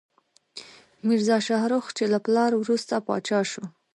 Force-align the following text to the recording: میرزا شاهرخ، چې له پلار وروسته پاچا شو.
میرزا 1.07 1.37
شاهرخ، 1.47 1.85
چې 1.97 2.03
له 2.13 2.17
پلار 2.25 2.51
وروسته 2.57 2.93
پاچا 3.07 3.39
شو. 3.51 3.63